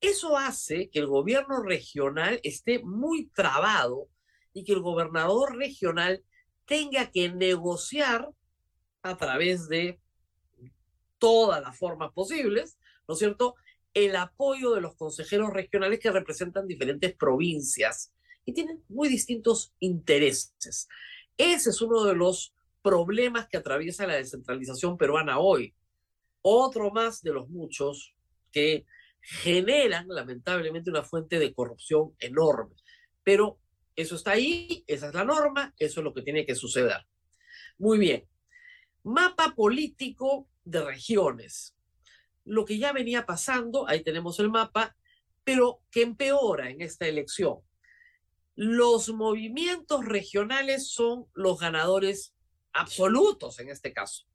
Eso 0.01 0.37
hace 0.37 0.91
que 0.91 0.99
el 0.99 1.07
gobierno 1.07 1.63
regional 1.63 2.41
esté 2.43 2.81
muy 2.81 3.27
trabado 3.27 4.09
y 4.53 4.65
que 4.65 4.73
el 4.73 4.81
gobernador 4.81 5.57
regional 5.57 6.25
tenga 6.67 7.11
que 7.11 7.31
negociar 7.31 8.29
a 9.03 9.17
través 9.17 9.69
de 9.69 10.01
todas 11.19 11.63
las 11.63 11.77
formas 11.79 12.13
posibles, 12.13 12.79
¿no 13.07 13.15
es 13.15 13.19
cierto?, 13.19 13.55
el 13.95 14.17
apoyo 14.17 14.75
de 14.75 14.81
los 14.81 14.97
consejeros 14.97 15.51
regionales 15.53 15.99
que 15.99 16.11
representan 16.11 16.67
diferentes 16.67 17.15
provincias 17.15 18.13
y 18.45 18.53
tienen 18.53 18.83
muy 18.89 19.09
distintos 19.09 19.75
intereses. 19.81 20.89
Ese 21.37 21.71
es 21.71 21.81
uno 21.81 22.05
de 22.05 22.15
los 22.15 22.55
problemas 22.83 23.49
que 23.49 23.57
atraviesa 23.57 24.07
la 24.07 24.17
descentralización 24.17 24.97
peruana 24.97 25.39
hoy. 25.39 25.75
Otro 26.43 26.91
más 26.91 27.23
de 27.23 27.33
los 27.33 27.49
muchos 27.49 28.15
que 28.53 28.87
generan 29.21 30.09
lamentablemente 30.09 30.91
una 30.91 31.03
fuente 31.03 31.39
de 31.39 31.53
corrupción 31.53 32.15
enorme. 32.19 32.75
Pero 33.23 33.59
eso 33.95 34.15
está 34.15 34.33
ahí, 34.33 34.85
esa 34.87 35.09
es 35.09 35.15
la 35.15 35.25
norma, 35.25 35.75
eso 35.79 36.01
es 36.01 36.05
lo 36.05 36.15
que 36.15 36.23
tiene 36.23 36.47
que 36.47 36.55
suceder. 36.55 37.07
Muy 37.79 37.99
bien. 37.99 38.27
Mapa 39.03 39.55
político 39.55 40.49
de 40.65 40.85
regiones. 40.85 41.77
Lo 42.49 42.65
que 42.65 42.79
ya 42.79 42.93
venía 42.93 43.27
pasando, 43.27 43.87
ahí 43.89 44.03
tenemos 44.03 44.41
el 44.41 44.51
mapa, 44.51 44.97
pero 45.45 45.81
que 45.91 46.03
empeora 46.03 46.71
en 46.71 46.81
esta 46.81 47.07
elección. 47.07 47.59
Los 48.55 49.11
movimientos 49.11 50.05
regionales 50.05 50.91
son 50.91 51.27
los 51.35 51.61
ganadores 51.61 52.35
absolutos 52.73 53.59
en 53.61 53.69
este 53.69 53.93
caso. 53.93 54.27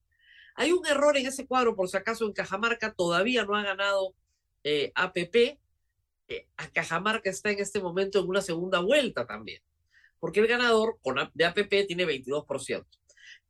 Hay 0.56 0.72
un 0.72 0.86
error 0.86 1.18
en 1.18 1.26
ese 1.26 1.48
cuadro, 1.48 1.76
por 1.76 1.90
si 1.90 1.98
acaso 1.98 2.26
en 2.26 2.34
Cajamarca 2.34 2.94
todavía 2.94 3.44
no 3.46 3.56
ha 3.56 3.64
ganado 3.64 4.16
eh, 4.64 4.92
APP. 4.96 5.60
Eh, 6.28 6.48
a 6.58 6.70
Cajamarca 6.70 7.30
está 7.30 7.52
en 7.52 7.60
este 7.60 7.82
momento 7.82 8.20
en 8.20 8.30
una 8.30 8.42
segunda 8.42 8.80
vuelta 8.80 9.26
también, 9.26 9.62
porque 10.20 10.40
el 10.40 10.48
ganador 10.48 11.00
con, 11.02 11.18
de 11.34 11.46
APP 11.46 11.88
tiene 11.88 12.06
22%. 12.06 12.86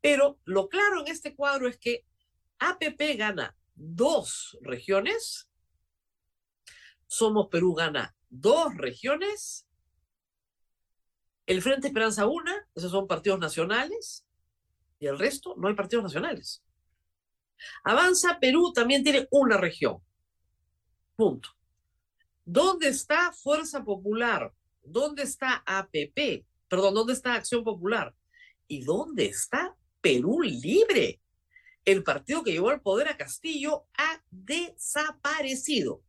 Pero 0.02 0.40
lo 0.46 0.70
claro 0.70 1.02
en 1.02 1.08
este 1.08 1.36
cuadro 1.36 1.68
es 1.68 1.78
que 1.78 2.06
APP 2.60 3.18
gana 3.18 3.56
dos 3.76 4.58
regiones, 4.62 5.50
Somos 7.08 7.48
Perú 7.50 7.76
gana 7.76 8.16
dos 8.34 8.76
regiones, 8.76 9.68
el 11.46 11.62
Frente 11.62 11.88
Esperanza 11.88 12.26
una, 12.26 12.68
esos 12.74 12.92
son 12.92 13.08
partidos 13.08 13.40
nacionales, 13.40 14.26
y 15.00 15.08
el 15.08 15.20
resto 15.20 15.56
no 15.58 15.68
hay 15.68 15.76
partidos 15.76 16.04
nacionales. 16.04 16.64
Avanza 17.84 18.40
Perú 18.40 18.74
también 18.74 19.04
tiene 19.04 19.28
una 19.32 19.58
región. 19.58 20.02
Punto. 21.16 21.50
¿Dónde 22.44 22.88
está 22.88 23.32
Fuerza 23.32 23.84
Popular? 23.84 24.52
¿Dónde 24.82 25.24
está 25.24 25.64
APP? 25.66 26.46
Perdón, 26.68 26.96
¿dónde 26.96 27.14
está 27.14 27.36
Acción 27.36 27.64
Popular? 27.64 28.16
¿Y 28.68 28.84
dónde 28.84 29.26
está 29.26 29.76
Perú 30.02 30.42
Libre? 30.42 31.22
El 31.86 32.04
partido 32.04 32.44
que 32.44 32.52
llevó 32.52 32.70
al 32.70 32.82
poder 32.82 33.10
a 33.10 33.18
Castillo 33.18 33.86
ha 33.98 34.24
desaparecido. 34.32 36.02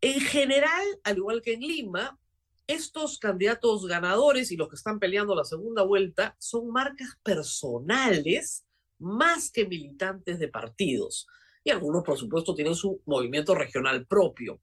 En 0.00 0.20
general, 0.20 0.84
al 1.04 1.18
igual 1.18 1.42
que 1.42 1.54
en 1.54 1.60
Lima, 1.60 2.18
estos 2.66 3.18
candidatos 3.18 3.86
ganadores 3.86 4.50
y 4.50 4.56
los 4.56 4.68
que 4.68 4.76
están 4.76 4.98
peleando 4.98 5.34
la 5.34 5.44
segunda 5.44 5.82
vuelta 5.82 6.36
son 6.38 6.70
marcas 6.70 7.16
personales 7.22 8.64
más 8.98 9.50
que 9.50 9.66
militantes 9.66 10.38
de 10.38 10.48
partidos. 10.48 11.26
Y 11.64 11.70
algunos, 11.70 12.02
por 12.02 12.18
supuesto, 12.18 12.54
tienen 12.54 12.74
su 12.74 13.00
movimiento 13.06 13.54
regional 13.54 14.06
propio. 14.06 14.60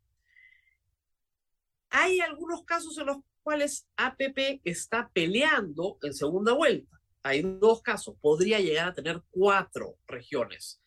Hay 1.89 2.19
algunos 2.19 2.63
casos 2.63 2.97
en 2.97 3.07
los 3.07 3.17
cuales 3.41 3.87
APP 3.95 4.61
está 4.63 5.09
peleando 5.13 5.97
en 6.01 6.13
segunda 6.13 6.53
vuelta. 6.53 6.98
Hay 7.23 7.41
dos 7.41 7.81
casos. 7.81 8.15
Podría 8.21 8.59
llegar 8.59 8.89
a 8.89 8.93
tener 8.93 9.21
cuatro 9.29 9.97
regiones 10.07 10.81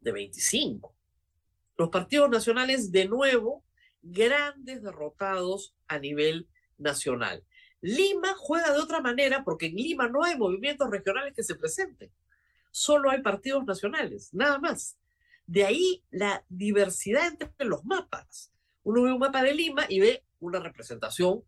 de 0.00 0.12
25. 0.12 0.94
Los 1.76 1.90
partidos 1.90 2.30
nacionales, 2.30 2.90
de 2.90 3.06
nuevo, 3.06 3.64
grandes 4.02 4.82
derrotados 4.82 5.74
a 5.88 5.98
nivel 5.98 6.48
nacional. 6.78 7.44
Lima 7.80 8.34
juega 8.36 8.72
de 8.72 8.80
otra 8.80 9.00
manera 9.00 9.44
porque 9.44 9.66
en 9.66 9.76
Lima 9.76 10.08
no 10.08 10.24
hay 10.24 10.36
movimientos 10.36 10.90
regionales 10.90 11.34
que 11.34 11.42
se 11.42 11.54
presenten 11.54 12.10
solo 12.76 13.10
hay 13.10 13.22
partidos 13.22 13.64
nacionales, 13.64 14.34
nada 14.34 14.58
más. 14.58 14.98
De 15.46 15.64
ahí 15.64 16.04
la 16.10 16.44
diversidad 16.50 17.32
entre 17.40 17.66
los 17.66 17.82
mapas. 17.86 18.52
Uno 18.82 19.02
ve 19.02 19.12
un 19.12 19.18
mapa 19.18 19.42
de 19.42 19.54
Lima 19.54 19.86
y 19.88 19.98
ve 19.98 20.26
una 20.40 20.60
representación 20.60 21.42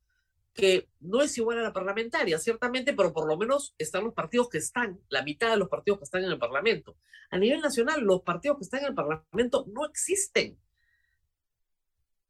que 0.58 0.88
no 0.98 1.22
es 1.22 1.38
igual 1.38 1.58
a 1.58 1.62
la 1.62 1.72
parlamentaria, 1.72 2.36
ciertamente, 2.36 2.92
pero 2.92 3.12
por 3.12 3.28
lo 3.28 3.36
menos 3.36 3.76
están 3.78 4.02
los 4.02 4.12
partidos 4.12 4.48
que 4.48 4.58
están, 4.58 5.00
la 5.08 5.22
mitad 5.22 5.52
de 5.52 5.56
los 5.56 5.68
partidos 5.68 6.00
que 6.00 6.04
están 6.04 6.24
en 6.24 6.32
el 6.32 6.38
Parlamento. 6.38 6.96
A 7.30 7.38
nivel 7.38 7.60
nacional, 7.60 8.00
los 8.00 8.22
partidos 8.22 8.58
que 8.58 8.64
están 8.64 8.80
en 8.80 8.86
el 8.86 8.94
Parlamento 8.94 9.66
no 9.72 9.86
existen. 9.86 10.58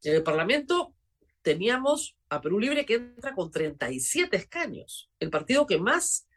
En 0.03 0.15
el 0.15 0.21
Parlamento 0.21 0.93
teníamos 1.41 2.15
a 2.29 2.39
Perú 2.39 2.59
Libre 2.59 2.85
que 2.85 2.95
entra 2.95 3.33
con 3.33 3.49
37 3.49 4.37
escaños, 4.37 5.09
el 5.19 5.31
partido 5.31 5.65
que 5.65 5.79
más 5.79 6.27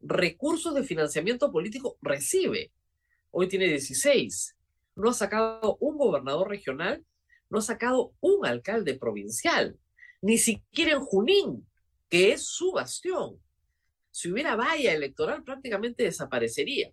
recursos 0.00 0.72
de 0.72 0.84
financiamiento 0.84 1.50
político 1.50 1.98
recibe. 2.00 2.70
Hoy 3.32 3.48
tiene 3.48 3.66
16. 3.66 4.56
No 4.94 5.10
ha 5.10 5.14
sacado 5.14 5.78
un 5.80 5.98
gobernador 5.98 6.48
regional, 6.48 7.04
no 7.48 7.58
ha 7.58 7.62
sacado 7.62 8.12
un 8.20 8.46
alcalde 8.46 8.94
provincial, 8.94 9.80
ni 10.20 10.38
siquiera 10.38 10.92
en 10.92 11.00
Junín, 11.00 11.66
que 12.08 12.32
es 12.32 12.46
su 12.46 12.72
bastión. 12.72 13.40
Si 14.10 14.30
hubiera 14.30 14.56
valla 14.56 14.92
electoral, 14.92 15.44
prácticamente 15.44 16.02
desaparecería. 16.02 16.92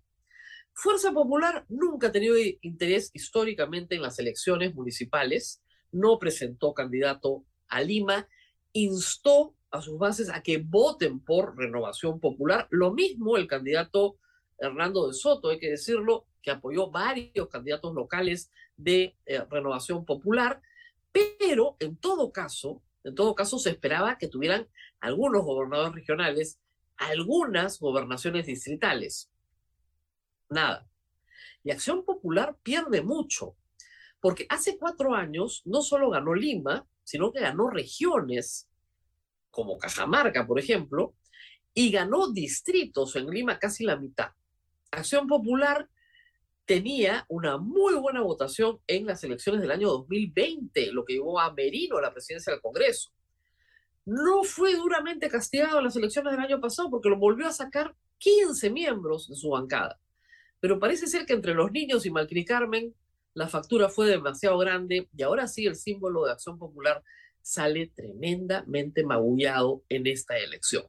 Fuerza 0.72 1.12
Popular 1.12 1.64
nunca 1.68 2.06
ha 2.06 2.12
tenido 2.12 2.36
interés 2.60 3.10
históricamente 3.12 3.96
en 3.96 4.02
las 4.02 4.18
elecciones 4.18 4.74
municipales, 4.74 5.60
no 5.90 6.18
presentó 6.18 6.72
candidato 6.72 7.44
a 7.66 7.80
Lima, 7.80 8.28
instó 8.72 9.56
a 9.70 9.82
sus 9.82 9.98
bases 9.98 10.30
a 10.30 10.42
que 10.42 10.58
voten 10.58 11.20
por 11.20 11.56
renovación 11.56 12.20
popular. 12.20 12.68
Lo 12.70 12.92
mismo 12.92 13.36
el 13.36 13.48
candidato 13.48 14.18
Hernando 14.58 15.06
de 15.08 15.14
Soto, 15.14 15.50
hay 15.50 15.58
que 15.58 15.70
decirlo, 15.70 16.26
que 16.42 16.50
apoyó 16.50 16.90
varios 16.90 17.48
candidatos 17.48 17.94
locales 17.94 18.50
de 18.76 19.16
eh, 19.26 19.44
renovación 19.50 20.04
popular, 20.04 20.60
pero 21.12 21.76
en 21.80 21.96
todo 21.96 22.32
caso, 22.32 22.82
en 23.04 23.14
todo 23.14 23.34
caso 23.34 23.58
se 23.58 23.70
esperaba 23.70 24.18
que 24.18 24.28
tuvieran 24.28 24.68
algunos 25.00 25.44
gobernadores 25.44 25.94
regionales, 25.94 26.58
algunas 26.96 27.78
gobernaciones 27.78 28.46
distritales. 28.46 29.30
Nada. 30.48 30.88
Y 31.62 31.70
Acción 31.70 32.04
Popular 32.04 32.56
pierde 32.62 33.02
mucho, 33.02 33.56
porque 34.20 34.46
hace 34.48 34.78
cuatro 34.78 35.14
años 35.14 35.62
no 35.64 35.82
solo 35.82 36.10
ganó 36.10 36.34
Lima, 36.34 36.86
sino 37.04 37.32
que 37.32 37.40
ganó 37.40 37.70
regiones 37.70 38.68
como 39.50 39.78
Cajamarca, 39.78 40.46
por 40.46 40.58
ejemplo, 40.58 41.14
y 41.74 41.90
ganó 41.90 42.32
distritos 42.32 43.16
en 43.16 43.26
Lima 43.26 43.58
casi 43.58 43.84
la 43.84 43.96
mitad. 43.96 44.30
Acción 44.90 45.26
Popular 45.26 45.88
tenía 46.68 47.24
una 47.28 47.56
muy 47.56 47.94
buena 47.94 48.20
votación 48.20 48.78
en 48.86 49.06
las 49.06 49.24
elecciones 49.24 49.62
del 49.62 49.70
año 49.70 49.88
2020, 49.88 50.92
lo 50.92 51.02
que 51.02 51.14
llevó 51.14 51.40
a 51.40 51.50
Merino 51.54 51.96
a 51.96 52.02
la 52.02 52.12
presidencia 52.12 52.52
del 52.52 52.60
Congreso. 52.60 53.10
No 54.04 54.44
fue 54.44 54.74
duramente 54.74 55.30
castigado 55.30 55.78
en 55.78 55.84
las 55.84 55.96
elecciones 55.96 56.30
del 56.30 56.42
año 56.42 56.60
pasado 56.60 56.90
porque 56.90 57.08
lo 57.08 57.16
volvió 57.16 57.46
a 57.48 57.52
sacar 57.52 57.96
15 58.18 58.68
miembros 58.68 59.28
de 59.28 59.36
su 59.36 59.48
bancada. 59.48 59.98
Pero 60.60 60.78
parece 60.78 61.06
ser 61.06 61.24
que 61.24 61.32
entre 61.32 61.54
los 61.54 61.72
niños 61.72 62.04
y 62.04 62.10
Malcri 62.10 62.44
Carmen 62.44 62.94
la 63.32 63.48
factura 63.48 63.88
fue 63.88 64.06
demasiado 64.06 64.58
grande 64.58 65.08
y 65.16 65.22
ahora 65.22 65.48
sí 65.48 65.64
el 65.64 65.76
símbolo 65.76 66.26
de 66.26 66.32
Acción 66.32 66.58
Popular 66.58 67.02
sale 67.40 67.90
tremendamente 67.94 69.04
magullado 69.04 69.82
en 69.88 70.06
esta 70.06 70.36
elección. 70.36 70.84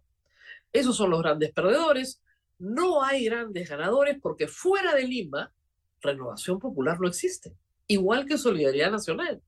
Esos 0.74 0.98
son 0.98 1.10
los 1.10 1.22
grandes 1.22 1.54
perdedores. 1.54 2.22
No 2.58 3.02
hay 3.02 3.24
grandes 3.24 3.70
ganadores 3.70 4.18
porque 4.22 4.50
fuera 4.50 4.94
de 4.94 5.08
Lima, 5.08 5.54
Renovación 6.02 6.60
Popular 6.60 7.00
no 7.00 7.08
existe, 7.08 7.56
igual 7.88 8.26
que 8.26 8.38
Solidaridad 8.38 8.92
Nacional. 8.92 9.42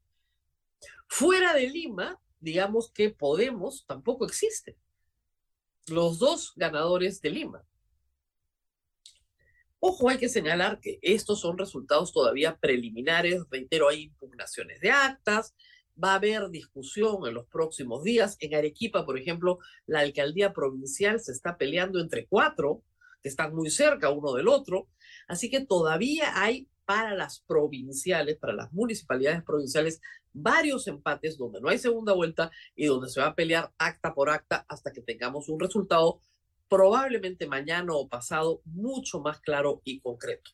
Fuera 1.07 1.53
de 1.53 1.69
Lima, 1.69 2.19
digamos 2.39 2.91
que 2.91 3.09
Podemos 3.09 3.85
tampoco 3.85 4.25
existe. 4.25 4.77
Los 5.87 6.19
dos 6.19 6.53
ganadores 6.55 7.21
de 7.21 7.29
Lima. 7.29 7.65
Ojo, 9.79 10.09
hay 10.09 10.19
que 10.19 10.29
señalar 10.29 10.79
que 10.79 10.99
estos 11.01 11.39
son 11.41 11.57
resultados 11.57 12.13
todavía 12.13 12.55
preliminares. 12.57 13.43
Reitero, 13.49 13.89
hay 13.89 14.03
impugnaciones 14.03 14.79
de 14.79 14.91
actas, 14.91 15.55
va 16.01 16.11
a 16.11 16.15
haber 16.15 16.49
discusión 16.49 17.25
en 17.27 17.33
los 17.33 17.47
próximos 17.47 18.03
días. 18.03 18.37
En 18.39 18.53
Arequipa, 18.53 19.05
por 19.05 19.17
ejemplo, 19.17 19.57
la 19.87 20.01
alcaldía 20.01 20.53
provincial 20.53 21.19
se 21.19 21.31
está 21.31 21.57
peleando 21.57 21.99
entre 21.99 22.27
cuatro, 22.27 22.83
que 23.21 23.29
están 23.29 23.55
muy 23.55 23.69
cerca 23.69 24.09
uno 24.09 24.33
del 24.33 24.47
otro. 24.47 24.87
Así 25.27 25.49
que 25.49 25.65
todavía 25.65 26.41
hay 26.41 26.67
para 26.85 27.15
las 27.15 27.39
provinciales, 27.41 28.37
para 28.37 28.53
las 28.53 28.73
municipalidades 28.73 29.43
provinciales, 29.43 30.01
varios 30.33 30.87
empates 30.87 31.37
donde 31.37 31.61
no 31.61 31.69
hay 31.69 31.77
segunda 31.77 32.13
vuelta 32.13 32.51
y 32.75 32.85
donde 32.85 33.09
se 33.09 33.21
va 33.21 33.27
a 33.27 33.35
pelear 33.35 33.71
acta 33.77 34.13
por 34.13 34.29
acta 34.29 34.65
hasta 34.67 34.91
que 34.91 35.01
tengamos 35.01 35.47
un 35.49 35.59
resultado 35.59 36.19
probablemente 36.67 37.47
mañana 37.47 37.93
o 37.93 38.07
pasado 38.07 38.61
mucho 38.65 39.19
más 39.19 39.39
claro 39.41 39.81
y 39.83 39.99
concreto. 39.99 40.51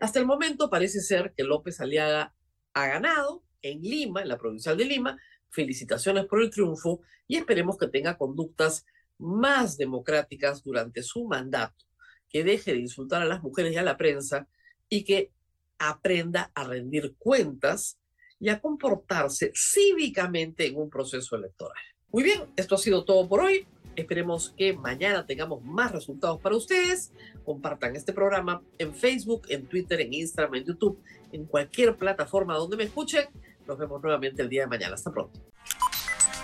Hasta 0.00 0.18
el 0.18 0.26
momento 0.26 0.70
parece 0.70 1.00
ser 1.00 1.32
que 1.36 1.44
López 1.44 1.80
Aliaga 1.80 2.34
ha 2.72 2.86
ganado 2.86 3.44
en 3.60 3.82
Lima, 3.82 4.22
en 4.22 4.28
la 4.28 4.38
provincial 4.38 4.76
de 4.76 4.84
Lima. 4.84 5.18
Felicitaciones 5.50 6.24
por 6.24 6.42
el 6.42 6.50
triunfo 6.50 7.02
y 7.28 7.36
esperemos 7.36 7.76
que 7.76 7.86
tenga 7.86 8.16
conductas 8.16 8.84
más 9.18 9.76
democráticas 9.76 10.62
durante 10.64 11.02
su 11.02 11.24
mandato, 11.26 11.84
que 12.32 12.44
deje 12.44 12.72
de 12.72 12.78
insultar 12.78 13.22
a 13.22 13.26
las 13.26 13.42
mujeres 13.42 13.72
y 13.72 13.76
a 13.76 13.82
la 13.82 13.96
prensa 13.96 14.48
y 14.88 15.04
que 15.04 15.30
aprenda 15.78 16.50
a 16.54 16.64
rendir 16.64 17.14
cuentas 17.18 17.98
y 18.40 18.48
a 18.48 18.60
comportarse 18.60 19.52
cívicamente 19.54 20.66
en 20.66 20.76
un 20.76 20.90
proceso 20.90 21.36
electoral. 21.36 21.82
Muy 22.10 22.22
bien, 22.24 22.42
esto 22.56 22.74
ha 22.74 22.78
sido 22.78 23.04
todo 23.04 23.28
por 23.28 23.40
hoy. 23.40 23.66
Esperemos 23.94 24.54
que 24.56 24.72
mañana 24.72 25.26
tengamos 25.26 25.62
más 25.62 25.92
resultados 25.92 26.40
para 26.40 26.56
ustedes. 26.56 27.12
Compartan 27.44 27.94
este 27.94 28.12
programa 28.12 28.62
en 28.78 28.94
Facebook, 28.94 29.42
en 29.48 29.66
Twitter, 29.66 30.00
en 30.00 30.14
Instagram, 30.14 30.54
en 30.56 30.64
YouTube, 30.64 30.98
en 31.30 31.44
cualquier 31.44 31.96
plataforma 31.96 32.56
donde 32.56 32.76
me 32.76 32.84
escuchen. 32.84 33.26
Nos 33.66 33.78
vemos 33.78 34.02
nuevamente 34.02 34.42
el 34.42 34.48
día 34.48 34.62
de 34.62 34.68
mañana. 34.68 34.94
Hasta 34.94 35.10
pronto. 35.10 35.40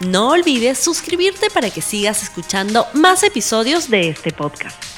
No 0.00 0.30
olvides 0.30 0.78
suscribirte 0.78 1.50
para 1.50 1.70
que 1.70 1.80
sigas 1.80 2.22
escuchando 2.22 2.86
más 2.94 3.22
episodios 3.24 3.90
de 3.90 4.10
este 4.10 4.30
podcast. 4.30 4.97